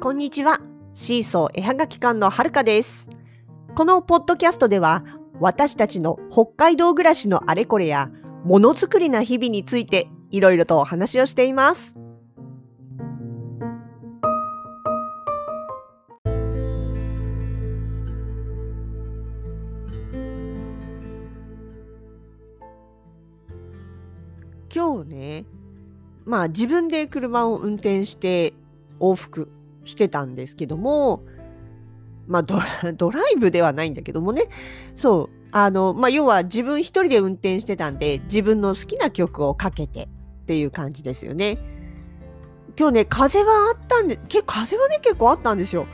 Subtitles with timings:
[0.00, 0.62] こんにちは。
[0.94, 3.10] シーソー絵はがき館のはるかです。
[3.74, 5.04] このポッドキャストでは、
[5.40, 8.08] 私たちの北海道暮らしのあれこれや、
[8.42, 11.94] ものづくりな日々について、いろいろとお話をしています。
[24.74, 25.44] 今日ね、
[26.24, 28.54] まあ自分で車を運転して
[28.98, 29.50] 往復
[29.84, 31.22] してたんですけども、
[32.26, 34.48] まあドラ ドライブではないんだけどもね、
[34.94, 40.08] そう、あの、まあ要は自分一人で運転してたんで、自分の好きな曲をかけてっ
[40.46, 41.58] ていう感じですよね。
[42.78, 45.86] 今日ね、風はあったんで、結構風はね、結構あったんですよ。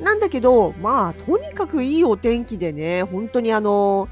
[0.00, 4.08] なんだけど、まあ、とにかくいいお天気でね、本当にあの、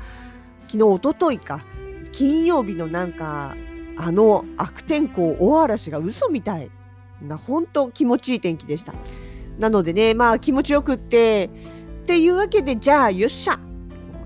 [0.67, 1.65] 昨日、おとといか、
[2.13, 3.55] 金曜日のなんか、
[3.97, 6.71] あの悪天候、大嵐が嘘みたい
[7.23, 8.95] な、本当気持ちいい天気でした。
[9.59, 11.51] なのでね、まあ気持ちよくって、
[12.03, 13.61] っていうわけで、じゃあ、よっしゃ、こ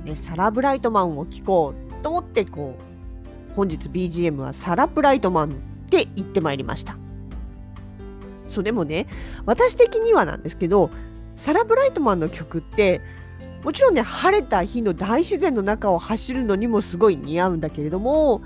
[0.05, 5.53] うね、サラ・ブライトマンを聴こうと思って、こう、本日 BGM はサラ・ブライトマンっ
[5.91, 6.97] て言ってまいりました。
[8.49, 9.07] そう、でもね、
[9.47, 10.91] 私的にはなんですけど、
[11.35, 13.01] サラ・ブライトマンの曲って、
[13.65, 18.43] もちろんね、晴れた日の大自然の中を走るのにもすごい似合うんだけれども、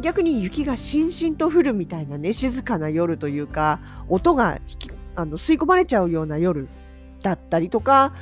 [0.00, 3.78] 逆に雪がしんしんと降るみたいなね静かな夜というか
[4.08, 6.68] 音が引きあの吸い込まれちゃうような夜
[7.22, 8.12] だったりとか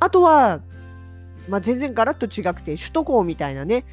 [0.00, 0.60] あとは、
[1.48, 3.84] まあ、全然ガラッと違くて首都高みたいなね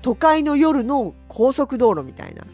[0.00, 2.44] 都会の夜の高速道路みたいな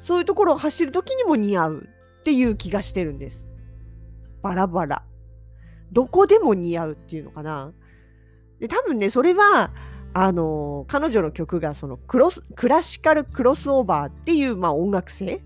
[0.00, 1.88] そういうところを走る時にも似合う
[2.20, 3.44] っていう気がしてるんです。
[4.42, 5.02] バラバラ。
[5.92, 7.72] どこでも似合うっていうのかな。
[8.58, 9.70] で多分ねそれは
[10.18, 15.42] あの彼女の曲がそのクロスクラシカルクロスオーバーっていう、まあ、音楽性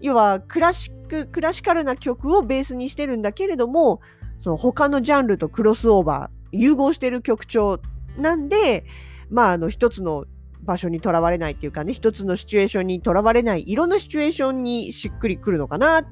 [0.00, 4.00] 要はクラシッククラシカルな曲をベースにしてるんだけれども
[4.38, 7.80] その他のジャンルとクロスオーバー融合してる曲調
[8.16, 8.84] なんで
[9.28, 10.24] まああの一つの
[10.62, 16.04] 場所にとらわれないっていうかね一つのシチュエーションにとらわれないいろんなシチュエーションにしっくりくるのかなっ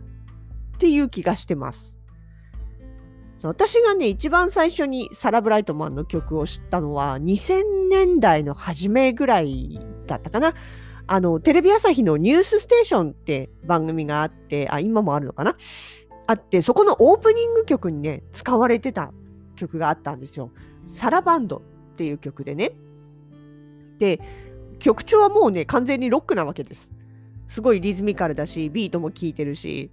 [0.78, 1.97] ていう気がしてます。
[3.38, 10.54] そう私がね、一番最初にサラ・ブライトマンの曲を知ったのは2000年代の初めぐらいだったかな。
[11.06, 15.56] あの、テレビ朝日のニュースステーションって番組があって、あ、今もあるのかな
[16.26, 19.12] あって、そこのオープニング曲にね、使われてた
[19.56, 20.50] 曲があったんですよ。
[20.84, 21.60] サラバンドっ
[21.96, 22.72] ていう曲でね。
[23.98, 24.20] で、
[24.78, 26.92] 曲調はもうね、完全にロックなわけです。
[27.46, 29.90] すごいリズミカルだし、ビートも効いてるし、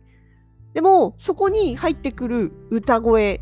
[0.76, 3.40] でも、そこに入ってくる歌声、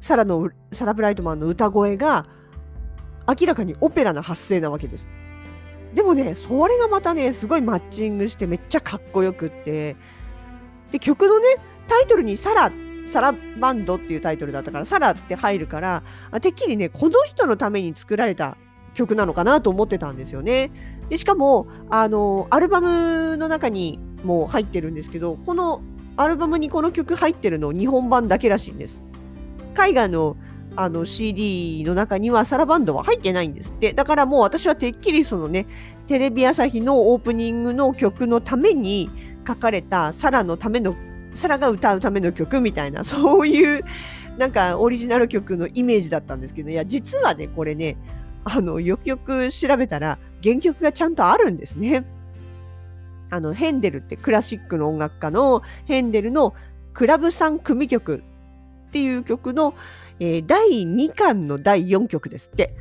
[0.00, 2.26] サラの、サラ・ブライトマンの歌声が、
[3.26, 5.08] 明らかにオペラな発声なわけです。
[5.94, 9.96] でもね、それがまたね、すごいマッチングしてめっちゃかっこよくって、
[10.90, 11.46] で、曲のね、
[11.88, 12.70] タイトルにサラ、
[13.08, 16.02] サラバンドっていうタイトルだったから、サラって入るから、
[16.42, 18.58] てっきりね、この人のために作られた
[18.92, 20.70] 曲なのかなと思ってたんですよね。
[21.08, 25.80] で、しかも、あの、アルバムの中にも入ってるんですけど、この
[26.16, 29.02] アルバムにこの曲入ってるの日本版だけらしいんです。
[29.74, 30.36] 海外の
[30.76, 33.92] あの CD の中にはサラバンドは入ってないんですって。
[33.92, 35.66] だからもう私はてっきりそのね、
[36.06, 39.08] テレビ朝日のオープニングの曲のために
[39.46, 40.96] 書かれたサラのための、
[41.34, 43.84] サラが歌うための曲みたいな、 そういう
[44.36, 47.96] なんかオリジナル曲のイメージだったんですけど、いや、実はね、これね、
[48.44, 52.04] あの、よくよく調べたら原曲がちゃんとあるんですね。
[53.34, 56.54] あの、ヘンデルってクラシックの音楽家のヘンデルの
[56.92, 58.22] クラブ3組曲
[58.88, 59.74] っていう曲の、
[60.20, 62.76] えー第2巻の第4曲ですって。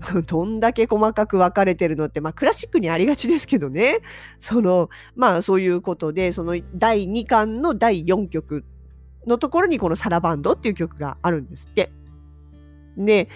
[0.26, 3.98] どんだけ細かく分かれてるのって、まあクラシックにありがちですけどね。
[4.40, 8.64] その、まあそういうことで、その第2巻の第4曲
[9.28, 11.92] のところにこのサラバンドっていう曲があるんですって。
[12.96, 13.28] で、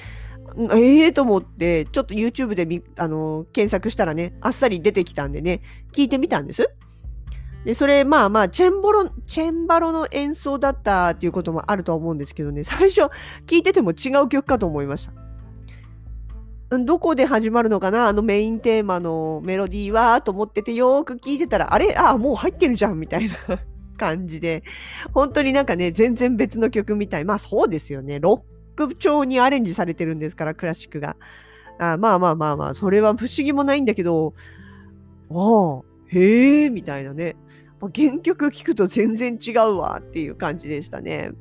[0.74, 5.62] ええー、と思って、ちょっと YouTube でみあの検索したらね、あっさり出てきたんでね、
[5.92, 6.70] 聞いてみたんです。
[7.64, 13.02] で、それ、まあまあ、チェンボロ、チェンバロの演奏だったっていうこともあると思うんですけどね、最初
[13.46, 15.08] 聞いてても違う曲かと思いまし
[16.70, 16.78] た。
[16.78, 21.94] どこで始まるのかなあのメインテーマのメロディーはと思っててよーく聞いてたら、あれ？
[21.96, 23.34] あ、もう入ってるじゃんみたいな
[23.96, 24.64] 感じで、
[25.12, 27.24] 本当になんかね、全然別の曲みたい。
[27.24, 28.18] まあそうですよね。
[28.18, 31.16] ロック調にアレンジされてるんですから、クラシックが。
[31.78, 34.34] あまあまあまあまあ、それは不思議もないんだけど、
[35.30, 37.36] ああ、へえ、みたいなね。
[37.80, 41.32] 原曲聴くと全然違うわっていう感じでしたね。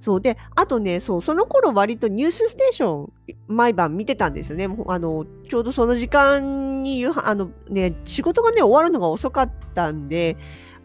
[0.00, 3.12] そうで、あとね、そう、その頃割とニュースステーション
[3.46, 4.68] 毎晩見てたんですよね。
[4.88, 10.36] あの、ちょうどその時間に、あのね、仕事がね、終わるのが遅かったんで、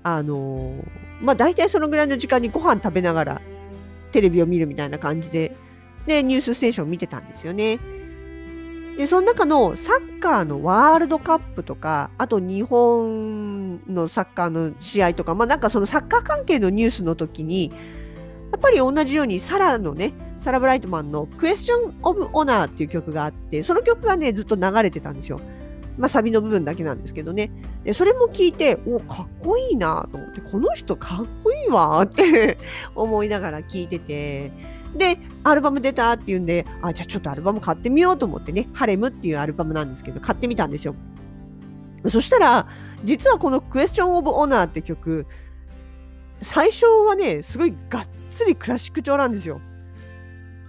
[0.03, 0.83] あの
[1.21, 3.41] まあ大体そのぐらいの時間にご飯食べながら
[4.11, 5.55] テレビを見るみたいな感じで、
[6.05, 7.79] で、ニュースステーション見てたんですよね。
[8.97, 17.71] で、その中のサッカーのワールドカップとか、あと日本のサッカーの試合とか、まあなんかそのサッカー関係のニュースの時に、
[18.51, 25.39] やっぱり同じようにサラのね、サラ・ブライトマンのクエスチョン・オブ・オナーっていう曲があって、その曲がね、ずっと流れてたんですよ。
[26.01, 27.51] まあ、サビの部分だけなんですけどね。
[27.83, 32.57] で、それも聞いて、お、かっこいいなと思って、この人かっこいいわ って
[32.95, 34.51] 思いながら聞いてて、
[34.97, 40.95] で、アルバム出たっていうんで、あ、じゃあちょっとアルバム買ってみようと思ってね、ハレムっていうアルバムなんですけど、買ってみたんですよ。
[42.09, 42.67] そしたら、
[43.03, 45.27] 実はこのクエスチョン・オブ・オナーって曲、
[46.41, 49.61] 最初はね、すごいがっつりクラシック調なんですよ。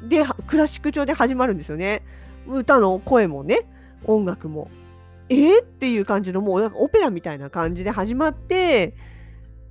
[0.07, 2.03] で、クラシック調で始まるんですよね。
[2.47, 3.61] 歌の声もね、
[4.05, 4.69] 音楽も。
[5.33, 8.95] えー、っていう感じのもうなんかオペラみたいな感じで始まって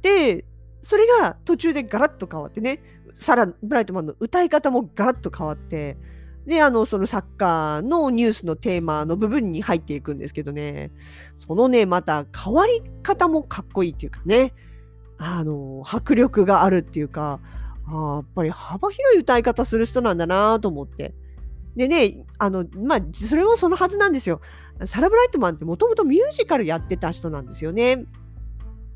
[0.01, 0.43] で
[0.81, 2.81] それが途中でガラッと変わってね
[3.17, 5.97] サラ・ブライトマンの歌い方もガラッと変わって
[6.47, 10.89] であのそのサッカーのニュースのテーマの部分に入っていくんですけどね。
[11.35, 14.53] そのねまた変わり方もかっこいいっていうかね。
[15.19, 17.39] あの迫力があるっていうか
[17.85, 21.13] あやっぱり幅広い歌い方する人なんだなと思って。
[21.75, 24.41] でね、あの、まあ、それもそのはずなんですよ。
[24.85, 28.05] サラ・ブライトマンってもともとミュージカルやってた人なんですよね。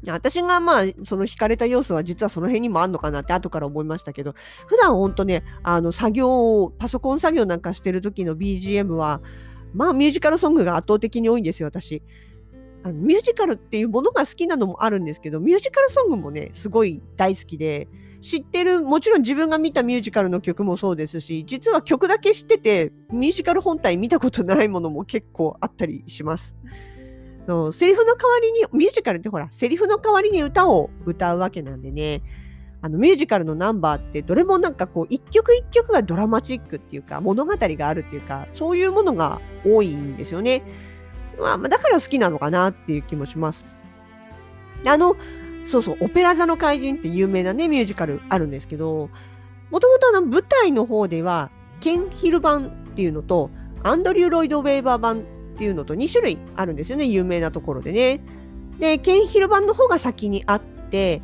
[0.07, 4.35] 私がまあ、その惹かれた要素は実はその辺にもあんのかなって後から思いましたけど、
[4.67, 9.21] 普段ほんとね、あの、作業を、パソコン作業なんかしてる時の BGM は、
[9.73, 12.03] まあ、ミュージカルソングが圧倒的に多いんですよ、私。
[12.83, 17.87] あのミュージカルっていうものが好きなのもあるんですけど、ミュージカルソングもね、すごい大好きで、
[18.25, 26.55] 知ってる、もちろん自分が見たミュージカルの曲もそうですし、実は曲だけ知ってて、ミュージカル本体見たことないものも結構あったりします。
[27.47, 32.23] のセリフの代わりに、ミュージカルってほら、セリフの代わりに歌を歌うわけなんでね、
[32.81, 40.61] あのミュージカルのナンバーってどれもなんかこう一曲一曲がドラマチックっていうか物語があるっていうかそういうものが多いんですよね。
[41.39, 43.65] まあ、だから好きなのかなっていう気もします。
[44.85, 45.15] あの
[45.65, 49.09] そうそう、オペラ座の怪人って有名なね、ミュージカルあるんですけど、
[49.71, 53.49] もともとあの舞台の方では、ケン・ヒル版っていうのと、
[53.83, 55.23] アンドリュー・ロイド・ウェーバー版っ
[55.57, 58.21] ていうのと2種類あるんですよね、有名なところでね。
[58.79, 61.21] で、ケン・ヒル版の方が先にあって、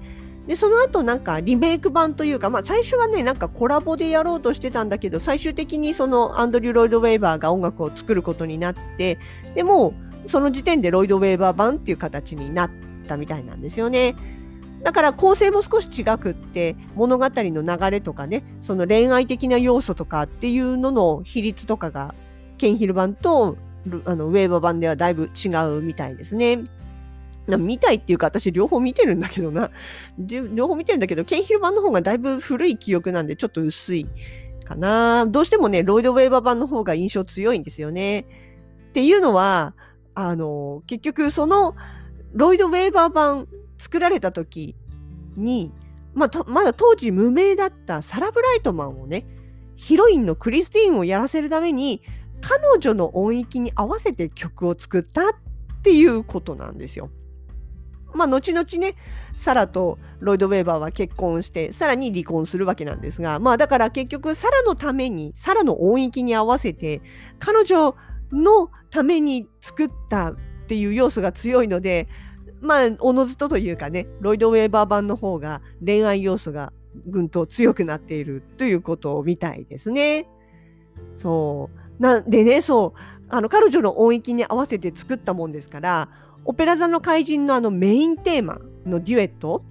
[0.47, 9.19] で、その後なんかリメイク版というか、まあ最初はね、なんかコラボでやろうとしてたんだけど、最終的にそのアンドリュー・ロイド・ウェーバーが音楽を作ることになって、
[9.53, 9.93] でも、
[10.27, 12.69] その時点でロイド・ウェーバー版っていう形になっ
[13.11, 14.15] たみたいなんですよね。
[14.83, 22.15] だから構成も少し違くって物語の流れとかねその恋愛的な要素とかっていうのの比率とかが
[22.57, 23.57] ケンヒル版と
[24.05, 26.63] あのウェーバー版ではだいぶ違うみたいですね。
[27.47, 29.69] 見たいっていうか私両方見てるんだけどな。
[30.17, 34.07] 両方見てるんだけどケンヒル版の方がだいぶ古い記憶なんでちょっと薄い
[34.65, 35.25] かな。
[35.27, 38.21] どうしてもねロイド・ウェーバー版の方が印象強いんですよね。
[38.21, 39.75] っていうのは
[40.15, 41.75] あの結局その
[42.33, 43.47] ロイド・ウェーバー版
[43.77, 44.75] 作られた時
[45.35, 45.71] に、
[46.13, 49.25] まあ、まだ当時無名だったサラ・ブライトマンをね
[49.75, 52.01] ヒロインのクリスティーンをやらせるために
[52.41, 55.33] 彼女の音域に合わせて曲を作ったっ
[55.83, 57.09] ていうことなんですよ。
[58.13, 58.95] まあ後々ね
[59.35, 67.01] サラとロイド・ウェーバーは結婚してさらに離婚するわけなんですがまあだから結局サラのためにサラの音域に合わせて
[67.39, 67.95] 彼女
[68.31, 70.35] のために作った
[70.71, 72.07] っていう要素が強いので
[72.61, 76.71] まあ、おのずとというかね、ロイド・ウェーバー版の方が恋愛要素が
[77.07, 80.27] ぐんと強くなっているということみたいですね。
[81.17, 82.01] そう。
[82.01, 82.99] なんでね、そう、
[83.29, 86.09] あの、彼女の音域に合わせて作ったもんですから、
[86.45, 89.63] オペラ座の怪人のあのメインテーマのデュエット、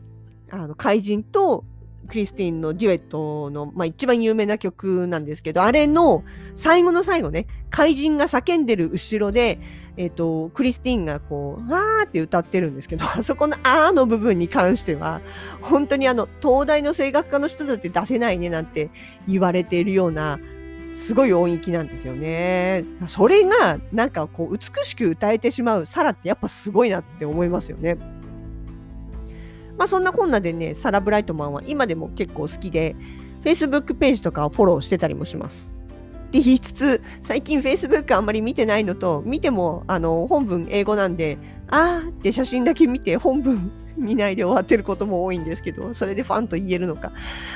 [0.50, 1.64] あの怪人と
[2.10, 6.24] クリスティンのデュエットの、まあ、一番有名な曲なんですけど、あれの
[6.56, 9.60] 最後の最後ね、怪人が叫んでる後ろで、
[9.96, 15.20] えっ、ー、と、クリスティンがこう、わーって歌ってるんですけど、あ そこのあーの部分に関しては、
[15.62, 18.90] 本当にあの、東大の声楽家の人だって出せないねなんて
[19.28, 20.40] 言われているような、
[20.94, 22.84] すごい音域なんですよね。
[23.06, 27.96] それが、なんかこう、美しく歌えてしまうサラってやっぱすごいなって思いますよね。
[29.76, 32.96] まあそんなこんなでね、サラ・ブライトマンは今でも結構好きで、
[33.44, 35.72] Facebook ページとかをフォローしてたりもします。
[36.28, 47.12] って言いつつ、最近 Facebook あんまり見てないのと、見てもあの本文英語なんで、あーって写真だけ見て本文見ないで終わってることも多いんですけど、それでファンと言えるのか。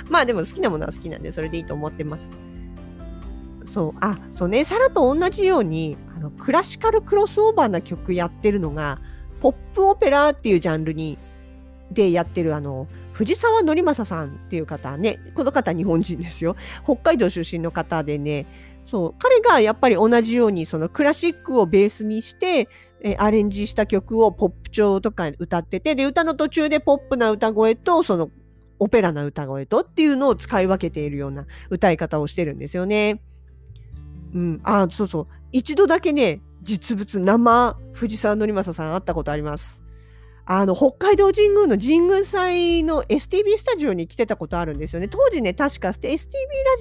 [0.09, 2.33] まあでも好きなものは好きなんで、それでいいと思ってます。
[3.73, 8.99] そう、あ、そうね、サラと同じように、あのクラシカルクロスオーバーな曲やってるのが、
[9.41, 11.19] ポップオペラっていうジャンルに
[11.91, 18.47] でやってるあの藤沢則正さんっていう方ねこの方日本人ですよ北海道出身の方でね
[18.85, 22.69] そう彼がやっぱり同じようにそのクラシックをベースにして
[23.05, 28.31] えアレンジした曲をポップ調とか歌っててで歌の途中でポップな歌声とその
[28.79, 33.23] オペラな歌声とっていうのを使い分けているような歌い方をしてるんですよね。
[34.35, 39.84] うん、あそうそう一度だけね実物生藤沢則正さん会ったことあります。
[40.47, 45.09] あの、北海道神宮の神宮祭の STB スタジオに来てたことあるんですよね。
[45.09, 46.19] 当時ね、確か STB ラ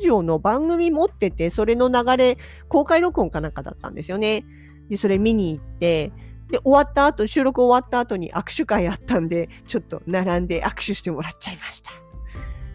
[0.02, 4.46] ジオの番組持ってて、それの流れ、公開録音かなんかだったんですよね。
[4.90, 6.12] で、それ見に行って、
[6.52, 11.92] で、終わった後、収録終わった後に握手会あったんで、ちょっと並んで握手してもらっちゃいました。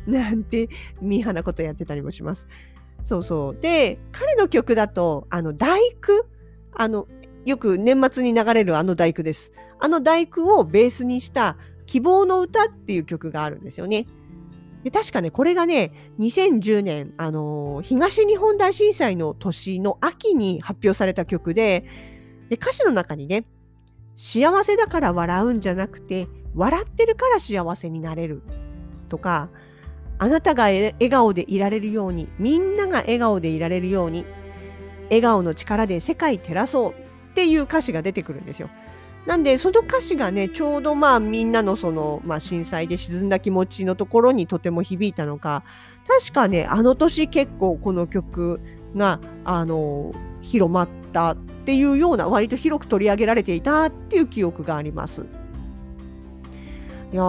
[0.06, 0.70] なんて、
[1.02, 2.48] ミーハなことやってたりもします。
[3.04, 3.60] そうそう。
[3.60, 6.26] で、彼の曲だと、あの、大工？
[6.72, 7.06] あの、
[7.44, 9.52] よく年末に流れるあの大工です。
[9.80, 14.06] あの大工をベースにした希望の歌っていう曲があるんですよね。
[14.84, 21.84] で確かね、これがね、2010年、あのー、東日本大震災の年の秋に発表された曲で、
[22.48, 23.44] で歌詞の中にね、
[24.14, 28.42] 幸せだから笑うんじゃなくて、笑ってるから幸せになれる
[29.08, 29.50] とか、
[30.18, 34.24] あなたが笑顔でいられるように、みんなが笑顔でいられるように、
[35.04, 37.07] 笑顔の力で世界照らそう
[37.38, 38.68] っていう歌詞が出てくるんですよ。
[39.24, 45.62] なんでその歌詞がねちょうどまあみんなのその、まあ、震災で沈んだ気持ちのところにとても響いたのか
[46.08, 48.60] 確かねあの年結構この曲
[48.96, 55.20] があの広まったっていうような割と広く取り上げられていたっていう記憶があります。
[57.12, 57.22] いや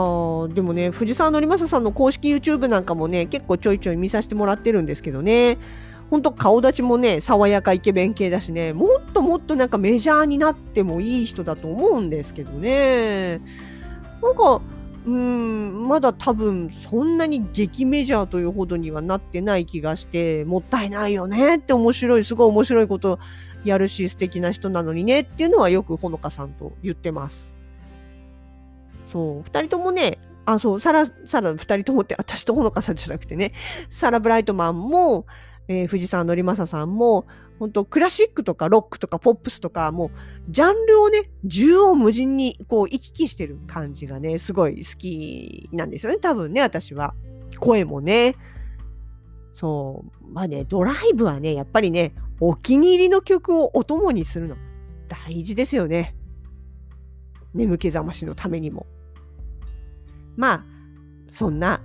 [0.54, 5.58] でもね藤沢則正さんの公式 YouTube なんかもね結構ちょいちょい見させてもらってるんですけどね
[6.10, 13.42] ほんと顔立ちもね、爽やかイケメン系だしね、もっともっとなんかメジャーになってもいい人だと思うんですけどね。
[14.22, 14.62] なんか、
[15.06, 23.20] うん、まだ多分そんなに激メジャーというほどにはなってない気がして、もったいないよねって面白い、すごい面白いこと
[23.64, 27.54] やるし素敵な人なのにねっていうのはよくほのかさんと言ってます。
[29.12, 33.54] そう、二人ともね、あ、そう、サラ、サラ二人ともって私とほのかさんじゃなくてね、
[33.90, 35.26] サラ・ブライトマンも、
[35.70, 37.26] えー、藤沢則正さんも、
[37.60, 40.10] 本当クラシックとかロックとかポップスとか、もう、
[40.50, 47.14] ジャンルをね、縦横無尽に、こう、行き来してる感じがね、すごい好きなんですよね、多分ね、私は。
[47.60, 48.36] 声もね。
[49.54, 50.28] そう。
[50.32, 54.56] まあね、ドライブはね、やっぱりね、お気に入りの曲をお供にするの、
[55.08, 56.16] 大事ですよね。
[57.54, 58.88] 眠気覚ましのためにも。
[60.36, 60.66] まあ、
[61.30, 61.82] そんな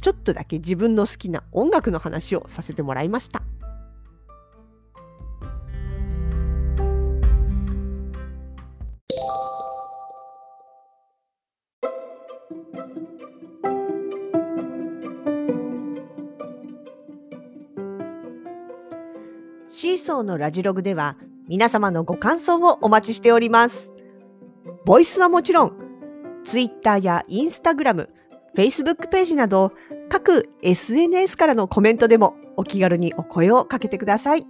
[0.00, 3.42] ちょっとだけ自分の好きな音楽の話をさせてもらいました。
[19.70, 23.92] シーソーのラジログでは皆様のご感想をお待ちしております。
[24.84, 25.72] ボイスはもちろん、
[26.42, 28.10] ツイッターやインスタグラム、
[28.56, 29.72] Facebook ページなど
[30.08, 34.46] 各 SNS からのコメントでもお気軽にお声をかけてください。